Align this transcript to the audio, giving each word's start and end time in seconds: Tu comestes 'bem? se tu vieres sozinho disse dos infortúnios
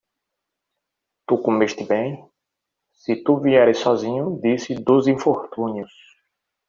Tu 1.27 1.35
comestes 1.47 1.85
'bem? 1.89 2.15
se 3.01 3.13
tu 3.23 3.33
vieres 3.43 3.75
sozinho 3.85 4.25
disse 4.43 4.71
dos 4.87 5.03
infortúnios 5.15 5.93